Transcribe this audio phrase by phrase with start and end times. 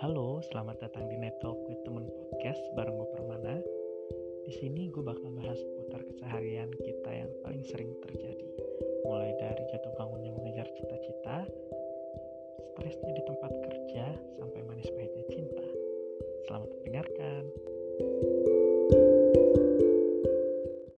[0.00, 3.60] Halo, selamat datang di Network with Temen Podcast bareng gue Permana.
[4.48, 8.48] Di sini gue bakal bahas seputar keseharian kita yang paling sering terjadi,
[9.04, 11.44] mulai dari jatuh bangunnya mengejar cita-cita,
[12.72, 14.04] stresnya di tempat kerja,
[14.40, 15.66] sampai manis pahitnya cinta.
[16.48, 17.44] Selamat mendengarkan.